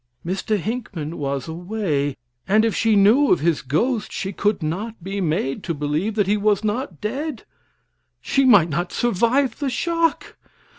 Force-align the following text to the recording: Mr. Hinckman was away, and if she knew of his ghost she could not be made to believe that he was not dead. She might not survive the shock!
Mr. 0.25 0.57
Hinckman 0.57 1.13
was 1.19 1.47
away, 1.47 2.17
and 2.47 2.65
if 2.65 2.75
she 2.75 2.95
knew 2.95 3.31
of 3.31 3.41
his 3.41 3.61
ghost 3.61 4.11
she 4.11 4.33
could 4.33 4.63
not 4.63 5.03
be 5.03 5.21
made 5.21 5.61
to 5.61 5.75
believe 5.75 6.15
that 6.15 6.25
he 6.25 6.37
was 6.37 6.63
not 6.63 6.99
dead. 6.99 7.43
She 8.19 8.43
might 8.43 8.69
not 8.69 8.91
survive 8.91 9.59
the 9.59 9.69
shock! 9.69 10.37